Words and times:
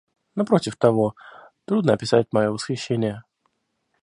Напротив 0.35 0.75
того, 0.77 1.13
трудно 1.67 1.93
описать 1.93 2.33
мое 2.33 2.49
восхищение. 2.49 3.23